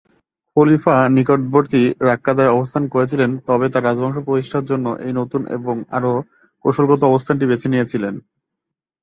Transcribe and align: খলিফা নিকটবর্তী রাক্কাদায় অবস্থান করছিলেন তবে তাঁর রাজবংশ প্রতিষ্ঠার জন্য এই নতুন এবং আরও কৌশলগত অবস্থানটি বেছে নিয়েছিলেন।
খলিফা 0.57 0.95
নিকটবর্তী 1.15 1.81
রাক্কাদায় 2.07 2.53
অবস্থান 2.55 2.83
করছিলেন 2.93 3.31
তবে 3.47 3.65
তাঁর 3.73 3.85
রাজবংশ 3.87 4.17
প্রতিষ্ঠার 4.27 4.67
জন্য 4.71 4.85
এই 5.05 5.13
নতুন 5.19 5.41
এবং 5.57 5.75
আরও 5.97 6.11
কৌশলগত 6.65 7.01
অবস্থানটি 7.05 7.45
বেছে 7.47 7.67
নিয়েছিলেন। 7.73 8.15